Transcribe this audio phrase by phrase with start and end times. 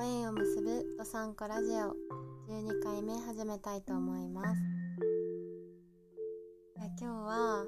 [0.00, 1.94] ご縁を結ぶどさんこラジオ
[2.50, 4.48] 12回目始めたいと思います。
[6.74, 7.66] いや今日は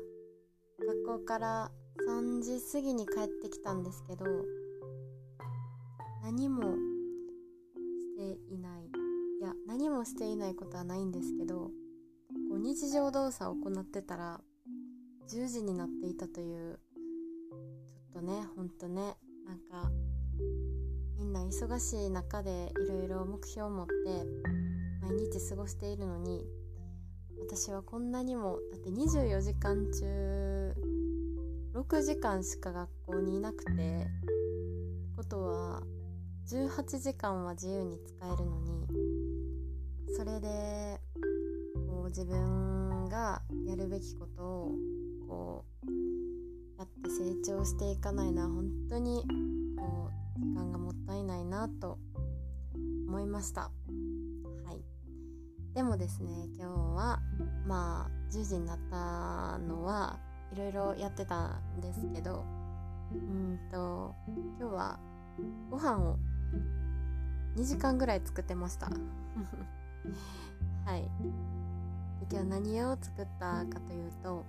[0.79, 1.70] 学校から
[2.09, 4.24] 3時過ぎに帰ってきたんですけど
[6.23, 6.68] 何もし
[8.16, 8.84] ていない。
[8.84, 8.88] い
[9.42, 11.70] や何もしていないことはないんですけどこ
[12.55, 14.41] う日常動作を行ってたら
[15.30, 16.80] 10時になっていたという
[18.14, 19.92] ちょっとねほんとねなんか
[21.32, 23.92] な忙しい中でいろいろ目標を持って
[25.00, 26.45] 毎日過ごしているのに
[27.40, 30.74] 私はこんなにもだって24時間中
[31.74, 34.09] 6時間しか学校にいなくてって
[35.16, 35.82] ことは
[36.48, 38.87] 18時間は自由に使えるのに
[40.14, 41.01] それで
[41.88, 44.74] こう自分がやるべきことを
[45.26, 45.90] こう
[46.78, 49.24] やって成長していかないのは本当に
[49.79, 51.99] こう時間がもったいないなと
[53.07, 53.63] 思いました。
[53.63, 53.71] は
[54.73, 54.83] い。
[55.75, 57.21] でもですね今日は
[57.66, 60.19] まあ10時になったのは
[60.53, 62.45] いろいろやってたんですけど
[63.13, 64.15] うんと
[64.59, 64.99] 今日は
[65.71, 66.19] ご飯を
[67.56, 68.87] 2時間ぐらい作ってました。
[68.87, 68.93] は
[70.97, 71.03] い。
[72.21, 74.47] で今日何を作ったかというと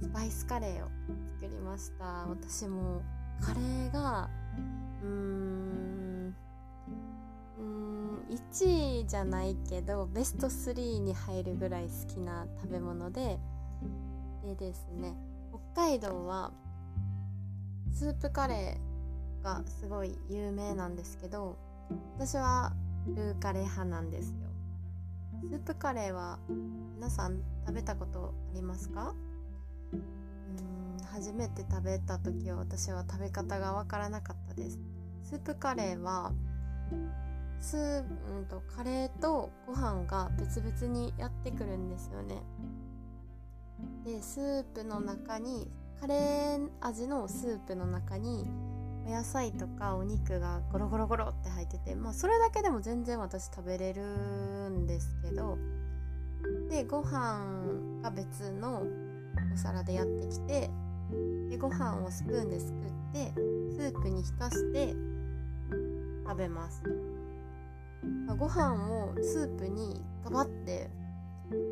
[0.00, 0.88] スパイスカレーを
[1.40, 2.26] 作りました。
[2.28, 3.02] 私も
[3.40, 4.28] カレーが
[5.02, 6.34] うーん
[7.58, 13.38] うん1位じゃないけどベスト3に入るぐらい好きな食べ物で
[14.44, 15.14] でですね
[15.74, 16.52] 北海道は
[17.92, 21.56] スープカレーがすごい有名なんですけど
[22.16, 22.72] 私は
[23.06, 24.36] ルーカレー派なんですよ。
[25.48, 26.38] スープカレーは
[26.96, 29.14] 皆さん食べたことありますか？
[29.92, 30.02] うん
[31.16, 34.78] 初めて食べた時は私は食べ方がわからなかったです。
[35.22, 36.30] スープカレーは
[37.58, 38.04] スー
[38.36, 42.42] うんとカレーとご飯が別々にやってくるんですよね。
[44.04, 48.46] でスープの中にカレー味のスープの中に
[49.06, 54.02] お野菜とかお肉がゴロゴロゴロって入っててまあそれだけでも全然私食べれる
[54.68, 55.56] んですけど
[56.68, 58.82] でご飯が別の
[59.54, 60.70] お皿でやってきて
[61.50, 62.80] でご飯をスプーンですくっ
[63.12, 63.32] て
[63.76, 64.94] スープに浸して
[66.26, 66.82] 食べます。
[68.36, 70.90] ご飯をスープにガバって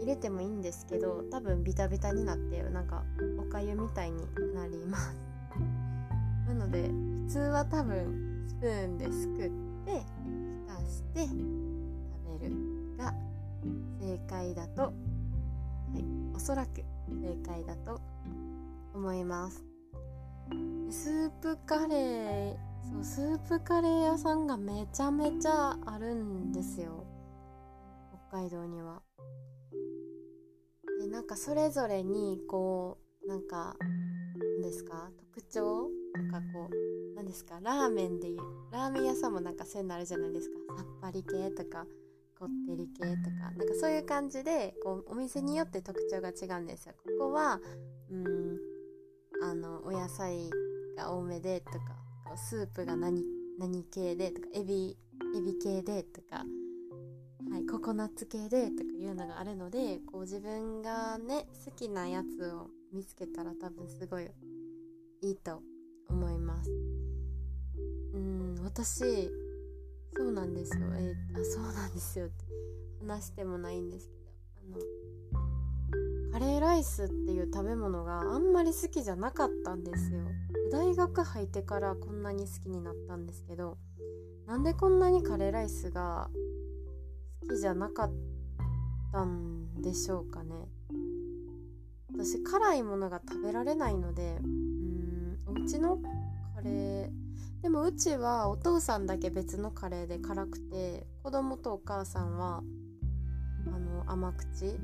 [0.00, 3.04] 入れてもいいんですけど多分ビタビタになってなんか
[3.38, 5.16] おかゆみたいになります。
[6.48, 6.88] なので
[7.26, 9.50] 普通は多分スプーンですくっ
[9.84, 10.04] て
[10.66, 12.56] 浸して食べる
[12.96, 13.12] が
[14.00, 14.88] 正解だと、は
[15.96, 16.04] い、
[16.34, 18.00] おそらく正解だと
[18.94, 19.64] 思います。
[20.90, 22.56] スープカレー
[22.92, 27.04] そうスープカレー屋さんがめちゃめちゃあるんですよ。
[28.30, 29.02] 北海道には。
[31.00, 33.74] でなんかそれぞれにこうなんか
[34.58, 35.10] 何ですか？
[35.32, 35.88] 特徴？
[36.14, 37.58] とかこう何ですか？
[37.60, 38.40] ラーメンでいう
[38.70, 40.76] ラーメン屋さんもなんかそういうのあるじゃないですか。
[40.76, 41.86] さっぱり系とか
[42.38, 43.50] こってり系とか。
[43.56, 46.94] なんかそういう感じでこうお店によって特徴が違うんですよ。
[47.18, 47.60] ここは
[48.10, 48.58] うん
[49.44, 50.50] あのお野菜
[50.96, 51.78] が多めでとか
[52.36, 53.22] スープが何
[53.58, 54.96] 何系でとかエビ
[55.36, 56.44] エビ系でとか
[57.50, 64.30] はい、ココナッツ系でとかいうのがあるのでこう自分がね好きなやつを見つけたら多分すごい
[65.20, 65.60] いいと
[66.08, 66.70] 思います。
[68.14, 69.30] うん私
[70.16, 72.44] そうなんですよえー、あそうなんですよって
[73.06, 75.03] 話してもないんですけどあの
[76.34, 80.18] カレーライスっていう食べ物があんまり好きじゃなかったんですよ。
[80.72, 83.78] 大学入ってからこんなに好きになったんですけど
[84.44, 86.28] なんでこんなにカレーライスが
[87.40, 88.12] 好きじゃなかっ
[89.12, 90.56] たんでしょうかね。
[92.12, 95.98] 私辛いものが食べられないのでうんお家の
[96.56, 97.10] カレー
[97.62, 102.64] でもうちはお父さんだけ別のカレーで辛くて子供とお母さんは
[103.68, 104.76] あの甘口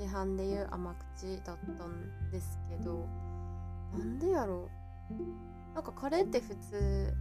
[0.00, 3.06] 市販でいう甘口だったんですけど
[3.92, 4.70] なんでやろ
[5.10, 5.74] う。
[5.74, 7.14] なんかカレーって普通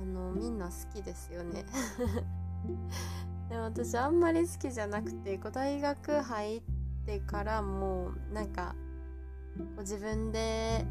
[0.00, 1.64] あのみんな好きですよね。
[3.50, 6.62] でも私あんまり好きじゃなくて大学入っ
[7.06, 8.76] てからもうなんか
[9.58, 10.86] こう自分で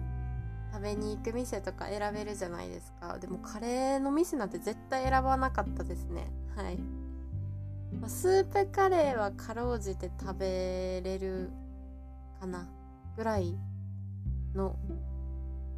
[0.74, 3.18] 食べに行く店とか選べるじゃないですか。
[3.20, 6.30] でもカレーの店なんて絶対選ばなかったですね。
[6.58, 7.01] はい。
[8.00, 11.52] まあスープカレーはかろうじて食べれる
[12.40, 12.70] かな
[13.16, 13.58] ぐらい
[14.56, 14.76] の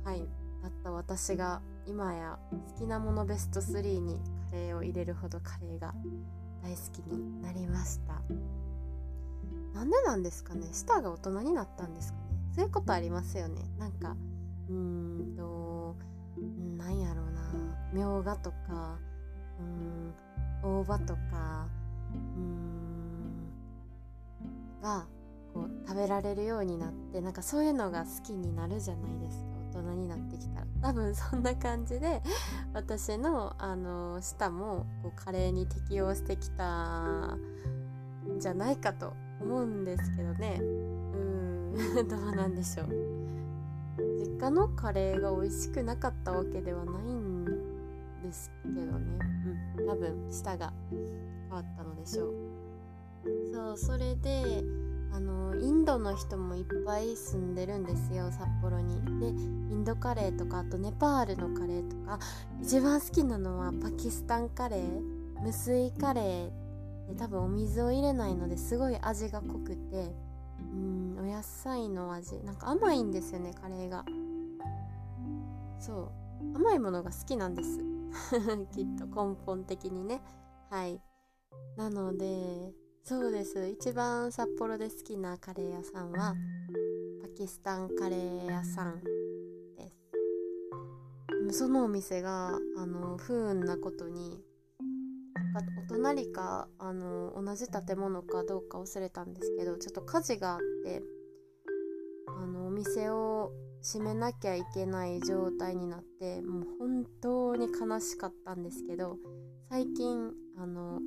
[0.04, 0.28] はい
[0.62, 4.20] だった私が今や好きなものベスト3に
[4.50, 5.94] カレーを入れるほどカレーが
[6.64, 8.22] 大好きになりました。
[9.74, 12.24] なんでなんですかね舌が大人になったんですかね。
[12.56, 13.62] そういうことありますよね。
[13.78, 14.16] なんか
[14.70, 15.96] うーんと
[16.78, 17.42] なんやろうな。
[17.92, 18.98] みょうがとか
[19.60, 20.14] うん
[20.64, 21.68] 大葉とか
[22.14, 22.54] うん。
[24.82, 25.08] が
[25.54, 29.54] こう食べられるようになってなんかそういうのが好きになるじゃないですか。
[29.80, 30.68] 大人になってきたら。
[30.82, 32.22] 多分そんな感じで
[32.74, 37.40] 私のあの舌もこうカレーに適応してきたん
[38.40, 40.60] じゃないかと思うんですけどね。
[40.62, 41.74] うん。
[42.08, 42.88] どうなんでしょう。
[44.20, 47.46] 実家のカレーが美味しくなかったわけではないん
[48.22, 49.20] ですけどね。
[49.78, 49.88] うん。
[49.88, 50.74] 多分舌が。
[51.54, 52.34] 変わったのでしょう。
[53.54, 54.64] そうそれで
[55.14, 58.96] あのインドの人もいっぱい住んでるんですよ札幌に。
[59.20, 62.20] でインドカレーとかあとネパールのカレーとか
[62.62, 65.02] 一番好きなのはパキスタンカレー
[65.42, 66.50] 無水カレー
[67.08, 70.12] で多分お水を入れないのですごい味が濃くて
[70.60, 72.40] うんお野菜の味。
[72.44, 74.04] なんか甘いんですよねカレーが。
[75.80, 76.12] そ
[76.54, 76.58] う。
[76.58, 77.80] 甘いものが好きなんです
[78.76, 80.22] きっと根本的にね。
[80.70, 81.00] はい。
[81.78, 82.74] なので
[83.04, 83.68] そうです。
[83.68, 86.36] 一番札幌で好きなカレー屋さんは
[87.22, 89.04] パキスタンカレー屋さん
[89.76, 89.92] で
[91.52, 91.60] す。
[91.60, 94.42] そのお店があの不運なことに
[95.86, 101.02] お隣かあの同じ建物かどうか忘れたんですけどちょっと火事があって
[102.28, 103.52] あのお店を
[103.84, 109.18] 閉めなきゃいけない状態になってもう本当に悲しかったんですけど
[109.70, 111.00] 最近あの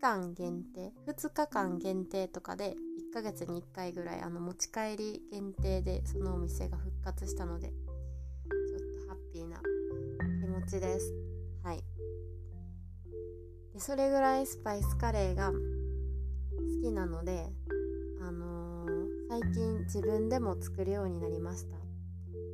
[0.00, 2.74] 間限定2日間限定とかで
[3.10, 9.60] 1ヶ月に1回ぐらいあの持ち帰り限定でそのお店が復活したのでちょっとハッピーな
[10.40, 11.12] 気持ちです。
[11.62, 11.82] はい。
[13.74, 15.54] でそれぐらいスパイスカレーが好
[16.82, 17.46] きなので
[18.20, 18.88] あのー、
[19.28, 21.88] 最近自分でも作るようになりました。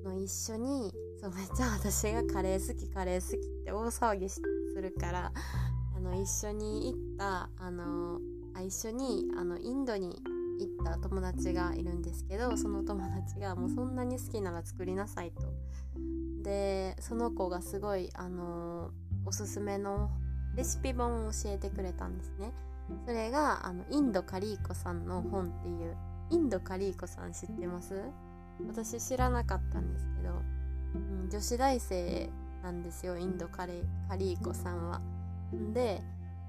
[0.05, 4.41] の一緒にそうめっちゃ私がカレー好きカレー好きって大騒ぎす
[4.77, 5.33] るから
[6.05, 8.21] の一緒に行ったあの
[8.55, 10.23] あ一緒にあのインドに
[10.61, 15.43] 行った友達がいるんですけどその友達がもうそんなに好きなら作りなさいと。
[16.45, 18.91] でその子がすごいあの
[19.25, 20.11] おすすめの
[20.55, 22.53] レシピ本を教えてくれたんですね。
[23.07, 25.97] それがあのインドカリーコさんの本っていう
[26.31, 27.95] インドカリーコさん知ってます？
[28.69, 30.35] 私知らなかったんですけど、
[30.95, 32.31] うん、女子大生
[32.63, 35.01] なんですよインドカレカリーコさんは。
[35.73, 36.01] で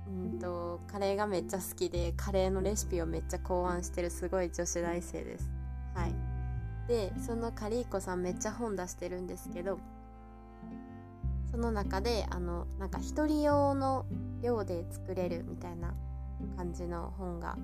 [0.07, 5.49] うんとカレーがめっちゃ好きでカレーのレシピをめっちゃ考案してるすごい女子大生です。
[5.95, 6.13] はい。
[6.87, 9.79] でそのカリーコさんめっちゃ本出してるんですけど
[11.49, 14.05] その中であのなんか一人用の
[14.43, 15.95] 量で作れるみたいな
[16.57, 17.57] 感じの本が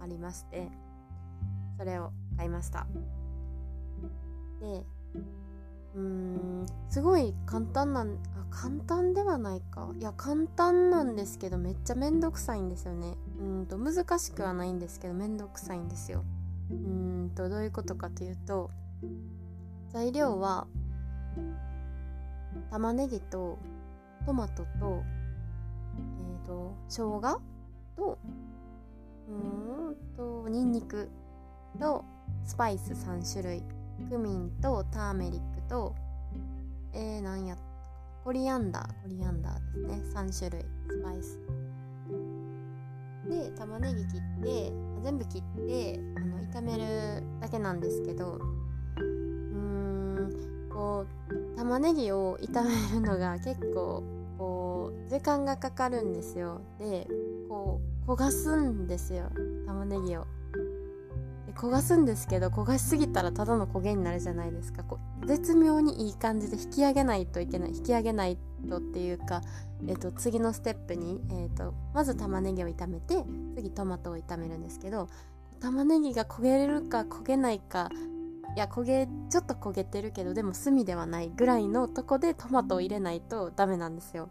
[0.00, 0.68] ありまして
[1.76, 2.86] それを買いました。
[4.60, 4.84] で
[5.94, 8.06] うーんすごい簡単なあ
[8.50, 9.90] 簡単ではないか。
[9.98, 13.16] いや簡単なんですけどめっちゃめんどくさいんですよね。
[13.38, 16.24] うんと難しくはないんですけどめんどくさいんですよ。
[16.70, 18.70] うんとどういうことかというと
[19.90, 20.66] 材料は
[22.70, 23.58] 玉ねぎと
[24.26, 25.02] トマトと
[25.96, 27.20] えっ、ー、と生姜
[27.96, 28.18] と
[29.28, 31.10] うんとニンニク
[31.78, 32.04] と
[32.44, 33.62] スパイス3種類。
[34.08, 35.94] クミンとターメリックと
[36.92, 37.56] えー、なんや
[38.22, 40.20] コリアンダーコリアンダーですね。
[40.20, 40.66] 3種類。
[40.88, 41.40] スパイス。
[43.28, 54.02] で玉ねぎ切って全部切ってあの炒めるだけなんですけどうーんこう玉ねぎを炒めるのが結構
[54.36, 56.60] こう時間がかかるんですよ。
[56.78, 57.06] で
[57.48, 59.30] こう焦がすんですよ。
[59.66, 60.26] 玉ねぎを。
[61.52, 64.82] 焦がすんですけど焦がしすぎたらただの焦げになるじゃないですか。
[64.84, 69.40] こう絶妙にいい感じで引き上げないといけない引き上げないとっていうか、
[69.86, 73.24] えーと、次のステップに、えーと、まず玉ねぎを炒めて
[73.56, 75.08] 次トマトを炒めるんですけど
[75.60, 77.90] 玉ねぎが焦げれるか焦げないか
[78.54, 84.28] いや焦げちょっと焦げてるけどでも炭ではないぐらいのとこでトマトを入れないとダメなんですよ。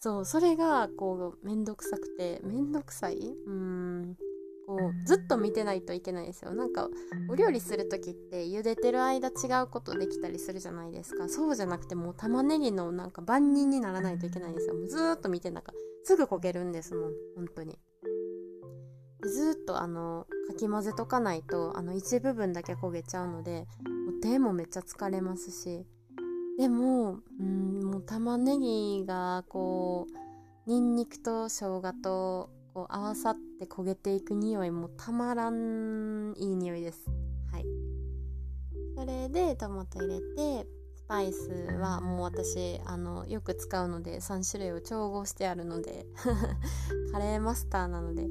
[0.00, 3.18] そうそれがこうめんどくさくてめんどくさい？
[3.46, 4.16] うん。
[4.66, 6.54] こうずっと見てないといけないですよ。
[6.54, 6.88] なんか
[7.28, 9.30] お料理する時って茹でてる間違
[9.64, 11.28] うことできたりするじゃないですか。
[11.28, 14.74] そうじゃなくてもう玉ねぎのなんか万人にならないといけないんですよ。
[14.74, 15.72] もうずっと見てなんか
[16.04, 17.12] すぐ焦げるんですもん。
[17.36, 17.78] 本当に。
[19.24, 23.68] ずっとあのかき混ぜとかないとあの一部分だけ焦げちゃうので
[24.08, 25.86] う手もめっちゃ疲れますし。
[26.58, 30.06] でもうんもう玉ねぎがこ
[30.66, 37.10] うにんにくと生姜とこう合わさって焦げていく匂いもたまらんいい匂いです。
[37.50, 37.64] はい。
[38.96, 41.48] それでトマト入れてスパイス
[41.80, 46.06] はもう私あのよく使うので3種類を調合してあるので
[47.12, 48.28] カレーマスターなので。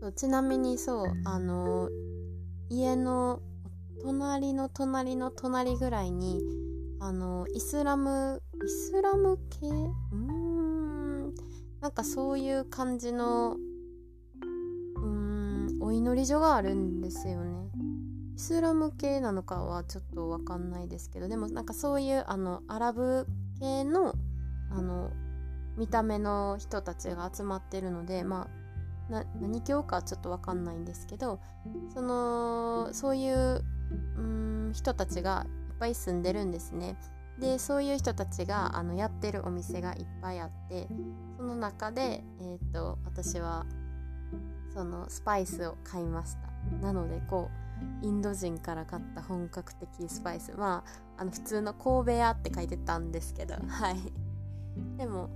[0.00, 1.88] そうちなみにそうあの
[2.68, 3.40] 家の
[4.02, 6.40] 隣の隣の隣ぐらいに
[7.00, 9.68] あのイスラムイスラム系？
[9.68, 10.35] ん？
[11.80, 13.56] なんかそういう感じの
[14.96, 17.70] うんお祈り所があるんですよね
[18.36, 23.26] イスラム系なのかはちょっと分かんないですけどでもなんかそういうあのアラブ
[23.60, 24.14] 系の
[24.70, 25.10] あの
[25.76, 28.48] 見た目の人たちが集まってるのでま
[29.12, 31.40] あ何教かちょっと分かんないんですけど
[31.94, 33.64] そのそういう
[34.16, 36.96] うん人たちがいっぱい住んでるんですね。
[37.38, 40.88] でそういう人たちがあのやってるお店がいっぱいあって
[41.36, 43.66] その中で、えーと、私は
[44.72, 46.48] そのスパイスを買いました。
[46.80, 47.50] なのでこ
[48.02, 50.52] うインド人から買った本格的スパイス。
[50.56, 50.84] ま
[51.16, 53.96] ああの普通の神戸屋って書いてたんですけど はい。
[54.98, 55.30] でも、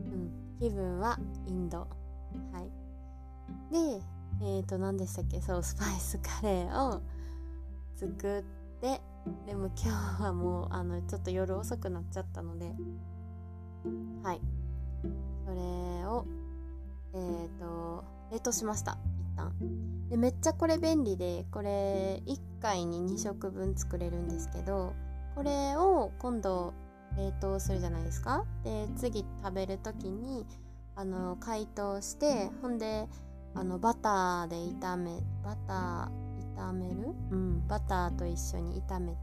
[0.00, 1.80] うん、気分はインド。
[2.52, 2.70] はい。
[3.72, 4.02] で
[4.40, 5.40] えっ、ー、と何でしたっけ？
[5.40, 7.02] そうスパイスカレーを
[7.96, 8.42] 作っ
[8.80, 9.00] て
[9.46, 12.74] でも今日はもうあのちょっと夜遅くなっちゃったので
[14.22, 14.40] はい。
[15.46, 15.60] それ
[16.06, 16.26] を
[17.14, 18.98] えっ、ー、と冷凍しました
[19.34, 19.52] 一旦。
[20.10, 24.94] でめっちゃこれ便利でこれ1回に2食分作れるんですけど
[25.34, 26.74] これを今度
[27.16, 28.44] 冷凍するじゃないですか？
[28.64, 30.46] で次食べる時に
[30.96, 33.08] あの解凍してほんで
[33.54, 36.27] あのバターで炒めバター
[36.58, 39.18] 炒める、うん、バターと一緒に炒めた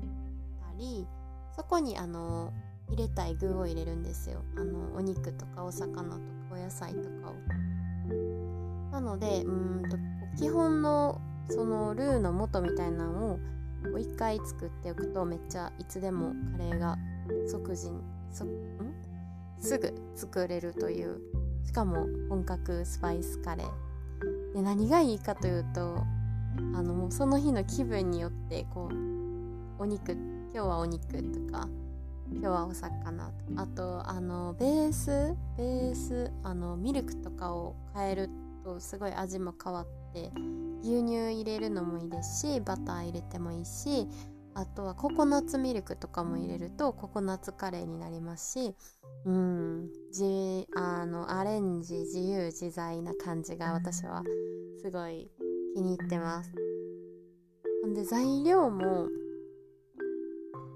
[0.78, 1.06] り
[1.56, 2.54] そこにあの
[2.90, 4.44] 入れたい具を入れるんですよ。
[4.58, 8.92] あのお肉とかお魚とかお野菜とかを。
[8.92, 9.98] なのでうんと
[10.38, 13.40] 基本のそのルーの素みたいなの
[13.94, 16.98] を一回作っておくとめっちゃいつでもカレーが
[17.48, 18.02] 即時に
[18.32, 18.50] そん？
[19.60, 21.20] すぐ作れるという。
[21.66, 24.54] しかも本格スパイスカレー。
[24.54, 25.98] で何がいいかというと
[26.76, 30.14] あのもうその日の気分によってこうお肉
[30.54, 31.68] 今日はお肉とか
[32.32, 38.30] 今日はお魚あとあのベースベースあのミルクとかを変える
[38.64, 40.32] とすごい味も変わって
[40.82, 44.08] 牛乳入れるのもいいですしバター入れてもいいし
[44.54, 48.76] あとはココナッツミルクとかも入れるとココナッツカレーになりますし
[49.26, 54.24] うんじあのアレンジ自由自在な感じが私は
[54.82, 55.30] すごい
[55.76, 56.54] 気に入ってます。
[57.84, 59.10] ほんで材料も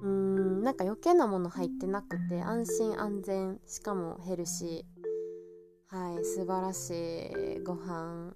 [0.01, 5.95] うーんなんか余計なもの入ってなくて安心安全しかもヘルシー。
[5.95, 8.33] はい素晴らしいご飯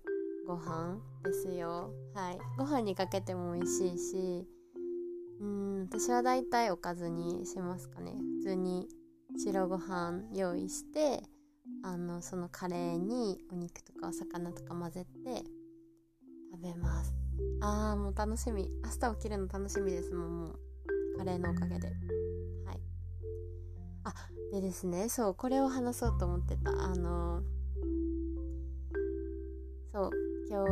[0.47, 1.91] ご飯ですよ。
[2.15, 4.47] はいご飯にかけても美味しいし。
[5.41, 8.13] うん私はだいたいおかずにしますかね。
[8.39, 8.87] 普通に
[9.37, 11.23] 白ご飯用意して
[11.83, 15.43] あのそのカレーにお肉とかお魚とか混ぜて
[16.53, 17.15] 食べます。
[17.61, 18.69] あーもう楽しみ。
[18.83, 20.59] 明日起きるの楽しみですもんもう。
[21.17, 21.87] カレーのおかげで。
[21.87, 22.79] はい。
[24.03, 24.13] あ
[24.51, 26.71] でですねそうこれを話そうと思ってた。
[26.71, 27.41] あの
[29.91, 30.09] そう
[30.47, 30.69] 今日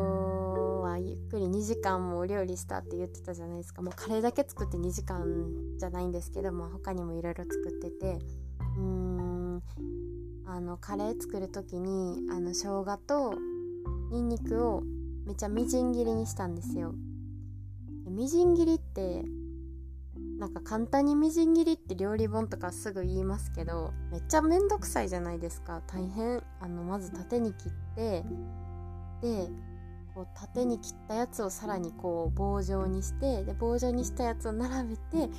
[0.84, 3.82] はゆっくり2時間もお料理したって言ってたじゃないですか。
[3.82, 5.26] もうカレーだけ作って2時間
[5.80, 8.20] じゃないんですけども他にもいろいろ作ってて。
[8.78, 9.64] うーん
[10.46, 13.34] あのカレー作る時にあの生姜と
[14.12, 14.84] ニンニクを
[15.26, 16.94] めちゃみじん切りにしたんですよ。
[18.08, 19.24] みじん切りって
[20.40, 25.82] なんか簡単にみじん切りって料理本とかすぐ言いますけどめっちゃめんどくさいじゃないですか。
[25.88, 26.44] 大変。
[26.60, 28.24] あのまず縦に切って
[29.22, 29.50] で
[30.14, 35.30] こう縦に切ったやつをさらにこう棒状にしてで棒状にしたやつを並べて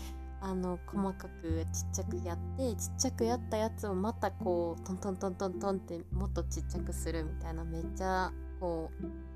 [0.41, 9.32] あの細かくちっちゃくやってちっちゃくやったやつをまたこうトントントントントンってもっとちっちゃくするみたいなめっちゃこう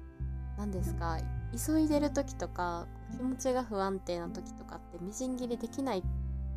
[0.56, 1.18] 何ですか
[1.66, 2.86] 急いでる時とか
[3.16, 6.02] 気持ちが不安定な時とかってみじん切りできないっ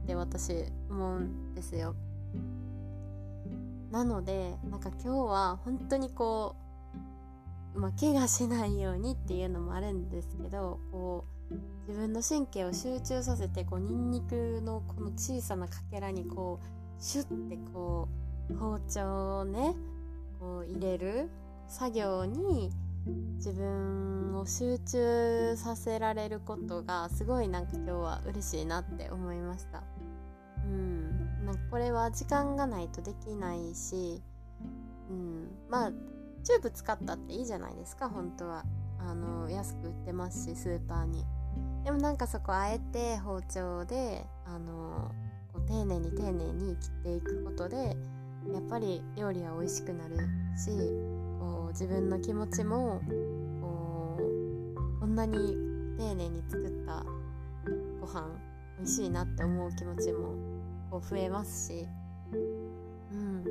[0.08, 1.96] て私思うんですよ。
[3.92, 6.56] なのでなんか今日は本当にこ
[7.76, 11.56] うまあ怪我しないようにっていうのもあるんですけどこう
[11.88, 18.08] 自分の神経を集中させてこうニンニクのこの小さなかけらにこうシュッてこ
[18.52, 19.76] う包丁をね
[20.40, 21.30] こう入れる
[21.68, 22.72] 作業に
[23.38, 29.84] 自分を集中させられることがすごいなんか今日は嬉しいなって思いました。
[30.66, 31.46] うん。
[31.46, 34.22] なんかこれは時間がないとできないし
[35.10, 35.48] うん。
[35.70, 35.92] まあ
[36.44, 38.66] チューブ使ったっていいじゃないですか本当は。
[39.02, 41.26] あの安く売ってますしスーパーに。
[41.84, 45.12] でもなんかそこあえて包丁であの
[45.54, 47.96] こう丁寧に丁寧に切っていくことで
[48.54, 50.18] やっぱり料理は美味しくなる
[50.58, 50.72] し
[51.40, 53.02] こう自分の気持ちも
[53.62, 55.38] こうこんなに
[55.98, 57.06] 丁寧に作った
[58.02, 58.28] ご飯
[58.78, 60.36] 美味しいなって思う気持ちも
[60.92, 61.88] こう増えますし
[63.12, 63.44] うん。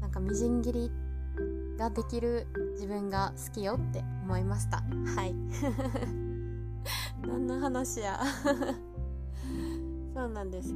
[0.00, 0.90] なんかみじん切り
[1.78, 4.78] ができる自分が好きよって思いました。
[5.16, 5.34] はい。
[7.26, 8.20] 何の話や。
[10.14, 10.74] そうなんです。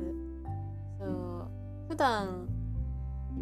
[0.98, 1.48] そう。
[1.88, 2.48] 普段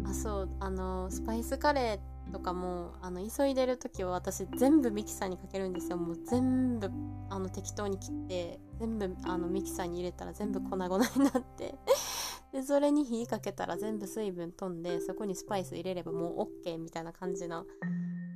[0.05, 5.97] あそうあのスパイスカレーってとかもあの急いでる時は私全部ミキサーにかけるんですよ。
[5.97, 6.89] もう全部
[7.29, 11.75] あの適当に切って全部あのミキサーに入れたら全部粉々になって。
[12.53, 17.65] でそれに火かけたら全部水分飛んでそこにスパイス入れればもう OK みたいな感じの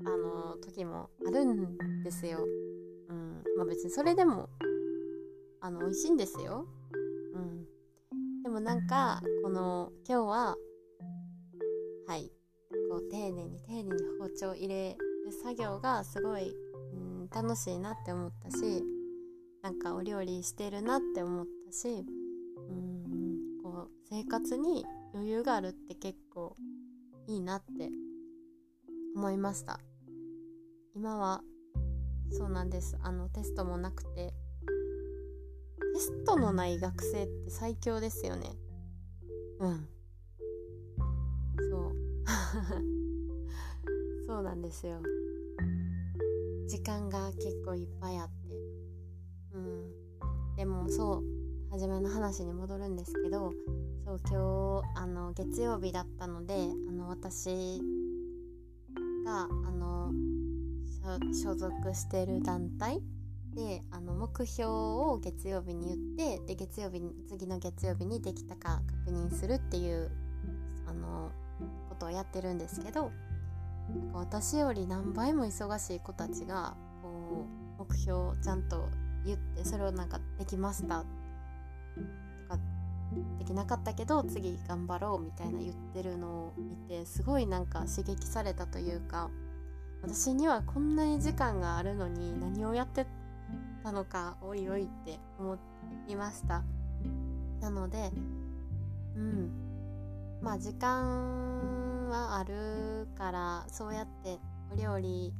[0.05, 2.45] あの時もあるんですよ。
[3.09, 4.49] うん、まあ別にそれでも
[5.61, 6.67] あの美味しいんですよ。
[7.33, 7.65] うん、
[8.43, 10.57] でもなんかこの今日は
[12.07, 12.40] はい。
[12.91, 16.53] こう丁寧に丁寧に包丁を入れる作業がすごい、
[16.93, 18.83] うん、楽しいなって思ったし
[19.63, 26.57] なんかお料理してるなって思ったし、うん、こう生活に余裕があるって結構
[27.27, 27.89] いいなって
[29.15, 29.79] 思いました。
[30.93, 31.41] 今は
[32.29, 32.97] そうなんです。
[33.01, 34.33] あのテストもなくて。
[35.93, 38.49] テストのない学生って最強ですよね。
[39.59, 40.00] うん
[44.27, 45.01] そうなんですよ。
[46.67, 48.55] 時間が結構いっぱいあって。
[49.53, 50.01] うん。
[50.55, 53.51] でもそう初めの話に戻るんですけど
[54.05, 56.53] そう今日あの月曜日だったので
[56.87, 57.81] あの私
[59.25, 60.11] があの
[61.33, 63.01] 所属してる団体
[63.55, 70.11] であの目標を月曜日に言ってで月曜日に次の月曜日にできたか確認するっていう
[70.85, 71.31] あの
[72.01, 73.11] ことをやってるんですけど
[74.13, 77.45] 私より何倍も忙しい子たちがこ
[77.77, 78.89] う目標をちゃんと
[79.23, 81.05] 言ってそれをなんかできましたと
[82.49, 82.59] か
[83.37, 89.29] できなかったけど次頑張ろうみたいな言ってるのを見てすごいなんか刺激されたというか
[90.01, 93.05] 私にはこんなに時間があるのに何をやって
[93.83, 95.57] たのかおいおいって思
[96.07, 96.63] いました。
[97.59, 98.11] なので
[99.15, 99.51] うん。
[100.41, 104.37] まあ時間はあるからそうやって
[104.71, 105.33] お料理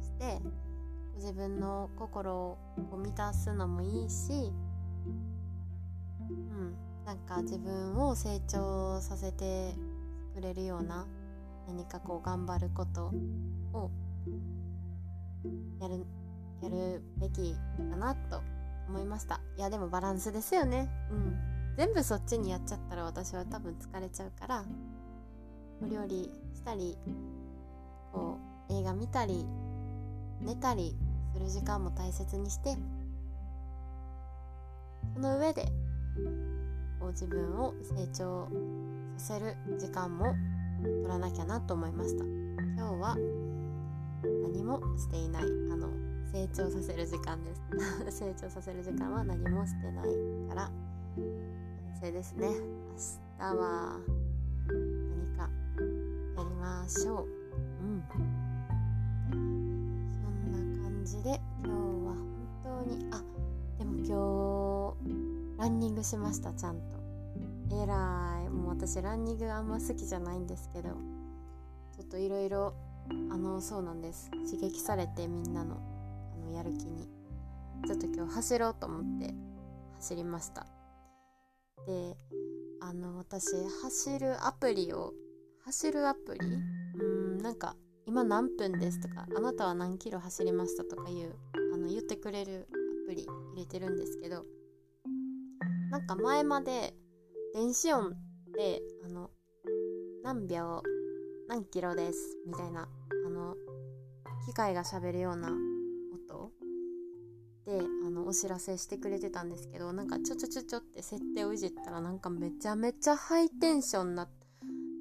[0.00, 0.40] して
[1.16, 2.58] 自分の心を
[2.96, 4.52] 満たすのもいいし
[6.30, 9.74] うんなんか自分を成長させて
[10.34, 11.06] くれるような
[11.68, 13.12] 何かこう頑張ること
[13.72, 13.90] を
[15.80, 16.06] やる
[16.62, 17.54] やるべき
[17.90, 18.42] だなと
[18.88, 19.40] 思いました。
[19.56, 20.90] いやでもバランスですよね。
[21.10, 21.50] うん。
[21.76, 24.64] 全部そっちにやっちゃったら私は多分疲れちゃうから
[25.82, 26.96] お料理したり
[28.12, 28.38] こ
[28.68, 29.46] う映画見たり
[30.40, 30.94] 寝たり
[31.34, 32.76] する時間も大切にして
[35.14, 35.64] その上で
[36.98, 38.48] こう自分を成長
[39.16, 40.34] させる時間も
[40.82, 42.24] 取らなきゃなと思いました。
[42.24, 43.16] 今日は
[44.42, 45.88] 何もしていないあの
[46.32, 47.62] 成長させる時間です。
[48.20, 50.70] 成長させる時間は何もしてないから
[52.00, 52.48] 生ですね。
[52.48, 52.56] 明
[53.38, 54.19] 日は
[56.40, 57.26] やりましょう。
[57.82, 58.02] うん。
[59.30, 62.14] そんな感じで今日は
[62.64, 63.22] 本当にあ
[63.78, 66.82] でも今日ランニングしましたちゃんと。
[67.82, 68.48] えらい。
[68.48, 70.88] もう私ランニングあんま好きじゃないんですけど。
[71.94, 72.72] ちょっといろいろ
[73.30, 74.30] あのそうなんです。
[74.50, 75.76] 刺激されてみんなの
[76.34, 77.06] あのやる気に。
[77.86, 79.34] ちょっと今日走ろうと思って
[79.96, 80.66] 走りました。
[81.86, 82.16] で
[82.80, 83.46] あの私
[83.82, 85.12] 走るアプリを
[85.64, 86.40] 走るアプリ？
[87.00, 91.36] うんなんか今何分ですとかあなたは何キロ走りましたとかいう
[91.72, 92.68] あの言ってくれる
[93.04, 94.44] アプリ入れてるんですけど
[95.90, 96.94] なんか前まで
[97.54, 98.10] 電子音
[98.56, 99.30] であの
[100.22, 100.82] 何秒
[101.48, 102.88] 何キロですみたいな
[103.26, 103.54] あの
[104.46, 105.50] 機械がしゃべるような
[106.28, 106.50] 音
[107.66, 114.39] であのお知らせしてくれてたんですけどなんかちょちょちょちょって設定をいじったらなんかめちゃめちゃハイテンションになって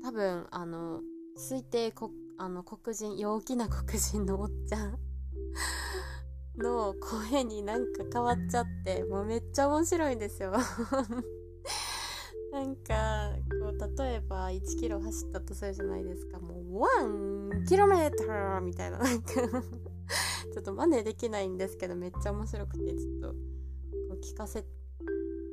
[0.04, 1.02] 多分あの
[1.38, 5.00] 推定こあの黒人陽気な黒人のおっちゃん
[6.58, 6.94] の
[7.30, 10.54] 声になんか変わっちゃってもうめっちゃ面白いんですよ。
[12.52, 13.32] なんか
[13.62, 16.40] こう例えば1キロ走ったとするじゃないですか。
[16.40, 16.60] もう
[17.54, 19.34] 1キロメートルみたいななんか。
[20.52, 23.36] ちょっと真似できないんですけどめっちゃ面白くてちょっとこ
[24.16, 24.66] う聞かせ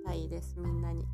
[0.05, 1.05] たいですみんなに。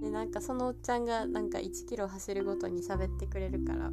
[0.00, 3.90] でなんかそのおっちゃんがなんか1キロ走るごとに喋ってくれるから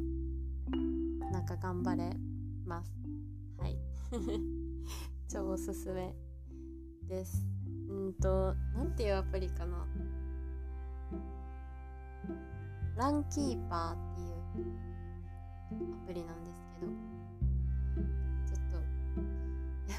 [1.30, 2.16] なんか頑張れ
[2.64, 2.92] ます。
[3.58, 3.78] はい。
[5.28, 6.14] 超おすすめ
[7.06, 7.46] です。
[7.88, 9.86] うんとなんていうアプリかな。
[12.96, 16.57] ランキーパーっていうアプリなんです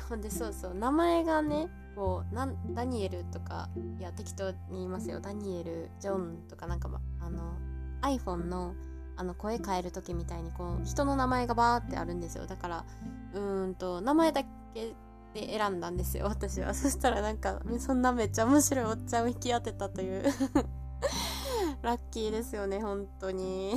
[0.10, 0.73] ほんでそうそう。
[0.73, 5.19] 名前がねこうなダニエルとかいや適当に言いますよ。
[5.19, 7.54] ダニエルジョンとかなんかあの
[8.02, 8.73] iPhone の
[9.17, 12.45] あの声変える時みたいにこう人の名前がバーってあるんですよ。
[12.45, 12.86] だから
[13.34, 14.93] うーんと名前だけ
[15.34, 16.73] で選んだんですよ私は。
[16.73, 20.23] そしたらなんかそんなめっちゃ面白いおっちゃんを引き当てたという
[21.84, 23.75] ラッキーですよね本当に。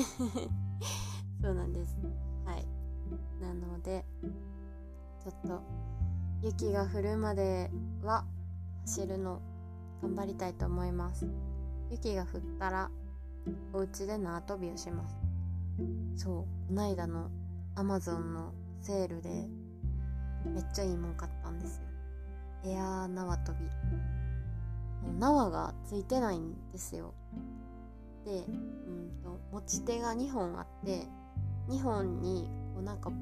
[1.42, 1.96] そうなんです。
[2.44, 2.66] はい。
[3.40, 4.04] なので
[5.24, 5.60] ちょっと
[6.42, 7.70] 雪が降るまで
[8.02, 8.24] は
[8.82, 9.40] 走るの
[10.02, 11.28] 頑張りたいと思います。
[11.88, 12.90] 雪が降ったら
[13.72, 15.14] お家で縄跳びをします。
[16.16, 17.30] そうこないだの
[17.76, 19.28] アマゾンのセールで
[20.46, 21.80] めっちゃいいもん買ったんです
[22.64, 22.72] よ。
[22.72, 25.20] エアー縄跳び。
[25.20, 27.14] 縄がついてないんですよ。
[28.24, 31.06] で、うんと、持ち手が2本あって
[31.68, 33.12] 2本にこうなんか、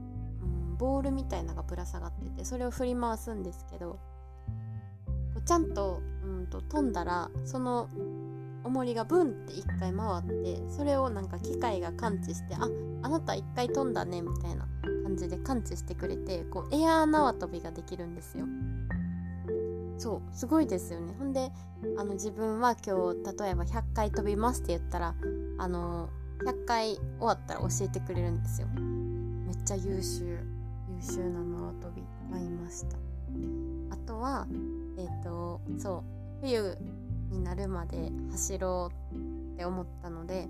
[0.80, 3.98] ボールみたいなのがぶら下がっててそれを振り回すんですけど
[5.44, 7.88] ちゃんと,、うんと飛んだらその
[8.64, 12.68] 重りがブンって1回回ってそれをなんか機械が感知してあ
[13.02, 14.66] あなた1回飛んだねみたいな
[15.04, 18.46] 感じで感知してくれてこうエアー縄跳びができるんですよ。
[19.98, 21.14] そうすごいですよね。
[21.18, 21.52] ほんで
[21.98, 25.14] あの自分は今日例えば100回飛びますって言ったら
[25.58, 26.08] あの
[26.46, 28.68] 100回終わったら教えてくれるんですよ。
[28.68, 30.59] めっちゃ優秀。
[31.00, 32.96] 優秀な縄跳び買いました。
[33.90, 34.46] あとは
[34.98, 36.76] えっ、ー、とそう冬
[37.30, 40.48] になるまで走ろうって思ったので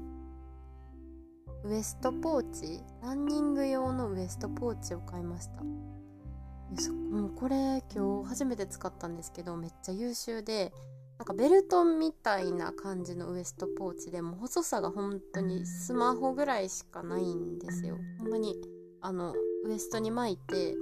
[1.64, 5.62] ウエストポーチランニング用のウエストポーチを買いました。
[5.62, 10.72] もうこれ今日初めて使ったんですけどめっちゃ優秀で
[11.18, 17.98] なんかベルトみたいな感じのウエストポーチでも細さが本当にスマホぐらいしかないんですよ。
[18.18, 18.56] ほんまに
[19.02, 19.34] あの
[19.64, 20.74] ウエストに巻いて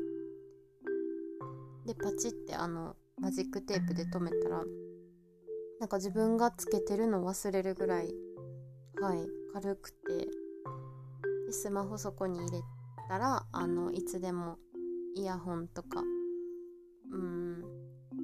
[1.87, 4.63] でパチってあのマジックテープで留めたら
[5.81, 8.13] なんか自分がつけてるの忘れるぐらい
[9.01, 9.19] はい
[9.53, 10.29] 軽くて
[11.47, 12.63] でスマホそこに入れ
[13.09, 14.59] たらあのいつでも
[15.17, 16.03] イヤホンとか
[17.11, 17.63] うん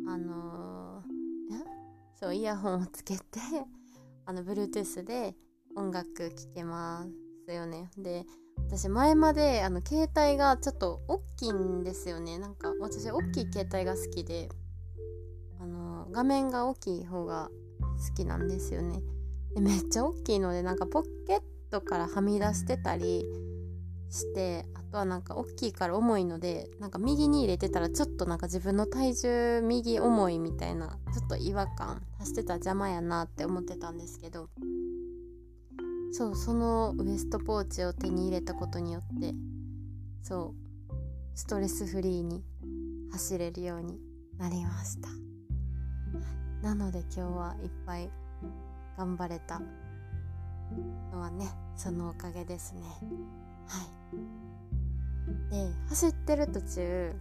[0.09, 3.23] あのー、そうイヤホンをつけて
[4.27, 5.35] あの Bluetooth で
[5.77, 7.05] 音楽聴けま
[7.47, 7.91] すよね。
[7.97, 8.25] で
[8.59, 12.39] 私前まであの携帯がちょっと大きいんですよね。
[12.39, 14.49] なんか私大きい携帯が好きで
[15.61, 17.51] あの画面が大きい方が
[18.09, 19.01] 好きなんですよね。
[19.55, 21.41] でめっちゃ大きいのでなんかポケッ
[21.71, 23.25] トからはみ出してたり
[24.11, 34.49] してあとはなんか大きいから重いのでなんか右に入れてたらちょっとなんか自分の体重右重いみたいなちょっと違和感足してたら邪魔やなって思ってたんですけど
[36.17, 39.35] そうそのウエストポーチを手に入れたことによって
[40.23, 40.55] そ
[40.89, 40.95] う
[41.35, 42.45] ストレスフリーに
[43.11, 43.99] 走れるように
[44.39, 45.09] なりました。
[46.63, 48.09] なので今日はいっぱい
[48.97, 49.61] 頑張れた
[51.13, 52.83] のはねそのおかげですね。
[53.67, 53.83] は
[55.51, 55.67] い。
[55.67, 57.13] で走ってる途中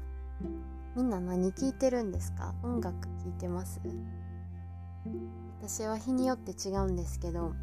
[0.96, 2.54] みんな何聞いてるんですか？
[2.62, 3.82] 音楽聴いてます？
[5.64, 7.56] 私は日によって違うんですけど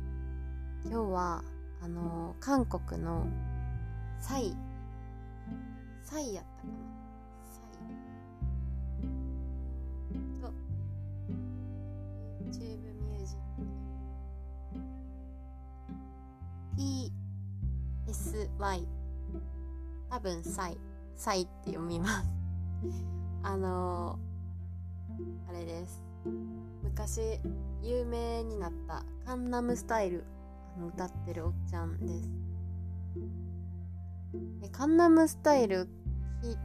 [0.84, 1.44] 今日は
[1.82, 3.26] あの、韓国の
[4.18, 4.56] サイ
[6.02, 6.72] サイやったかな？
[7.46, 7.72] サイ。
[10.42, 10.52] と
[12.44, 13.38] YouTube ミュージッ
[18.06, 18.86] ク PSY
[20.10, 20.78] 多分サイ。
[21.16, 22.30] サイって読みます。
[23.42, 24.18] あの、
[25.48, 26.02] あれです。
[26.82, 27.38] 昔
[27.82, 30.24] 有名になったカンナムスタイル。
[30.76, 32.30] あの歌ってるおっちゃんです。
[34.60, 35.88] でカンナムスタイル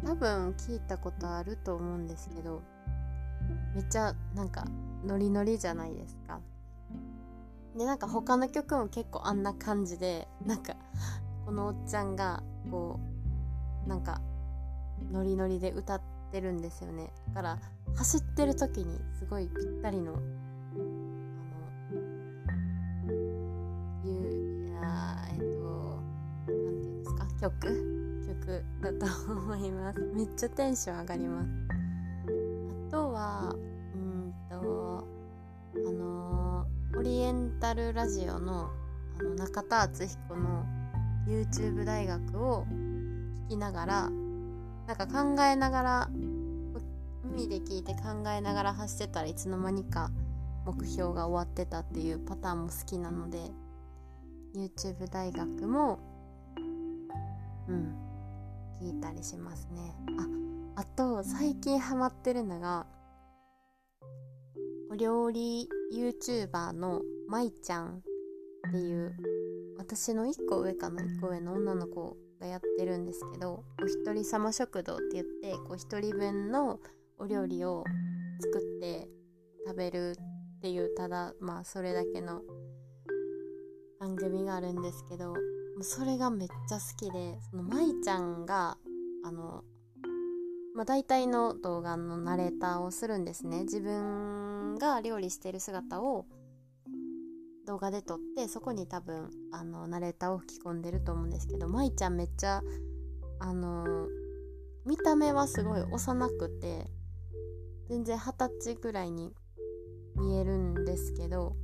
[0.06, 2.62] 多分聞いたことあると思うんですけど
[3.74, 4.66] めっちゃなんか
[5.06, 6.40] ノリノリじゃないですか。
[7.76, 10.76] でなんか他の曲も結構あんな感じでなんか
[11.46, 12.42] このおっちゃんが
[12.72, 13.00] こ
[13.86, 14.22] うなんか
[15.12, 17.12] ノリノリで歌ってるんですよね。
[17.30, 17.60] だから
[17.96, 20.16] 走ってる時にすごいぴったりの
[27.46, 30.00] 曲曲だと思います。
[30.16, 31.50] めっちゃテンション上がります。
[32.88, 33.56] あとは
[33.94, 35.08] うんと
[35.76, 36.66] あの
[36.98, 38.72] オリエンタルラジオの
[39.20, 40.66] あの中田敦彦の
[41.28, 42.66] YouTube 大学を
[43.46, 44.10] 聞きながら
[44.88, 46.10] なんか考えながら
[47.24, 50.10] 耳で聞いて考えながら走ってたらいつの間にか
[50.66, 53.52] 目標が終わってたっていうパターンも好きなので
[54.56, 56.15] YouTube 大学も
[57.68, 57.96] うん。
[58.82, 59.96] 聞いたりしますね。
[60.76, 62.86] ああと最近ハマってるのが
[64.92, 68.04] お料理 YouTuber のまいちゃん
[68.68, 69.16] っていう
[69.78, 76.80] 私の1個上かな1個上の女の子がやってるんですけどお一人様食堂って言ってこう1人分の
[77.18, 77.84] お料理を
[78.42, 79.08] 作って
[79.66, 80.16] 食べる
[80.58, 82.42] っていうただまあそれだけの
[84.00, 85.34] 番組があるんですけど
[85.82, 88.78] それがめっちゃ好きでその舞ちゃんが
[89.24, 89.64] あの
[90.76, 93.64] まあ、大体の動画のナレーターをするんですね。
[93.64, 96.26] 自分が料理してる姿を
[97.66, 102.62] 動画で撮ってそこに多分あのナレーターを吹き込んでると思うんですけど舞ちゃんめっちゃ
[103.40, 104.08] あの
[104.86, 106.88] 見た目はすごい幼くて
[107.90, 109.34] 全然二十歳ぐらいに
[110.16, 111.56] 見えるんですけど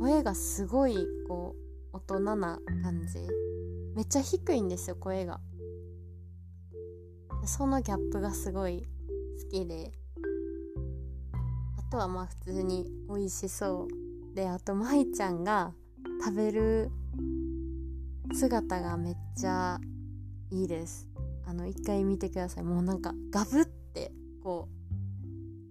[0.00, 0.96] 声がすごい
[1.28, 1.65] こう
[1.96, 3.20] 大人な感じ。
[3.94, 5.40] めっちゃ低いんですよ声が。
[7.46, 8.86] そのギャップがすごい
[9.42, 9.92] 好きで。
[11.78, 14.34] あとはまあ普通に美味しそう。
[14.34, 15.72] であと舞ちゃんが
[16.22, 16.90] 食べる
[18.34, 19.80] 姿がめっちゃ
[20.50, 21.08] いいです。
[21.46, 22.64] あの一回見てください。
[22.64, 24.68] もうなんかガブってこ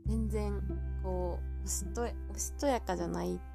[0.05, 0.59] う全然
[1.03, 2.01] こうおしと
[2.33, 3.54] おしとやかじゃないって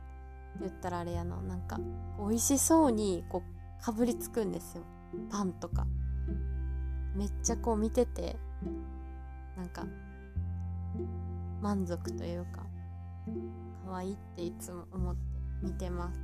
[0.59, 1.79] 言ったらあれやななんか
[2.19, 4.83] 美味しそうにこうかぶりつくんですよ。
[5.31, 5.87] パンとか。
[7.15, 8.37] めっちゃこう見てて
[9.57, 9.85] なんか
[11.61, 12.65] 満足というか
[13.87, 15.21] 可愛いっていつも思って
[15.63, 16.21] 見てます。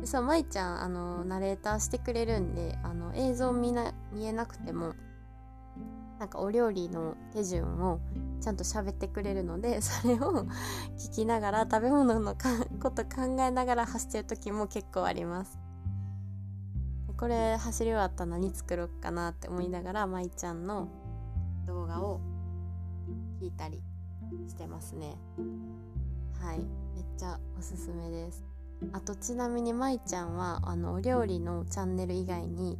[0.00, 4.94] でそう舞ちゃんあのナレーターしてくれるんであの映像見な見えなくても
[6.18, 8.00] なんかお料理の手順を
[8.40, 10.46] ちゃんと喋ってくれるのでそれを
[10.96, 12.36] 聞きながら食べ物の
[12.78, 15.58] こと考えながら走ってる時も結構あります。
[17.16, 20.88] これ走り終わったら何作ろうかなって思いながら舞ちゃんの
[21.66, 22.20] 動画を
[23.42, 23.82] 聞いたり
[24.46, 25.16] してますね。
[26.40, 26.58] はい。
[26.58, 28.44] めっちゃおすすめです。
[28.92, 32.78] あとちなみに舞ちゃんはあのお料理のチャンネル以外に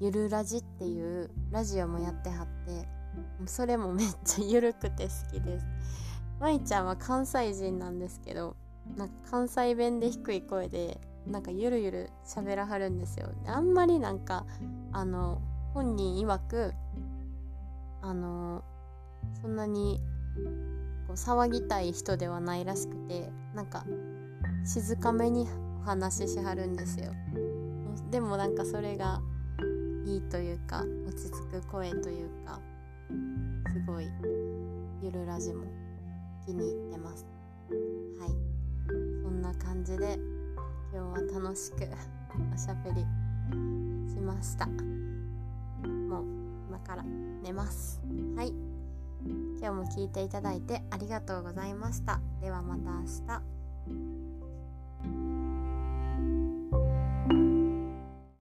[0.00, 2.88] ゆるラジっていうラジオもやってはって
[3.46, 5.66] それもめっちゃゆるくて好きです。
[6.40, 8.56] 舞ちゃんは関西人なんですけど
[8.96, 13.30] なんか関西弁で低い声でなんかゆるゆる喋らはるんですよ。
[13.46, 14.46] あんまりなんか
[14.92, 15.40] あの
[15.74, 16.72] 本人曰く
[18.02, 18.62] あの
[19.40, 20.00] そんなに
[21.06, 23.84] こう騒ぎたい人ではないらしくてなんか
[24.64, 25.48] 静かめに
[25.82, 27.12] お話ししはるんですよ。
[28.10, 29.20] でもなんかそれが
[30.04, 32.60] いいというか落ち着く声というか
[33.72, 34.06] すごい
[35.02, 35.64] ゆるラジも
[36.44, 37.26] 気に入ってます。
[38.20, 38.45] はい。
[39.46, 40.18] な感じで
[40.92, 41.76] 今日は楽しく
[42.52, 43.06] おしゃべり
[44.10, 44.66] しました。
[44.66, 46.24] もう
[46.68, 48.00] 今から寝ます。
[48.36, 48.52] はい。
[49.60, 52.20] 今日も聞いていただいてありがとうございました。
[52.40, 53.02] ではまた明
[53.40, 53.55] 日。